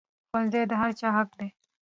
ښوونځی 0.29 0.61
د 0.67 0.71
هر 0.81 0.91
چا 0.99 1.07
حق 1.17 1.29
دی 1.39 1.47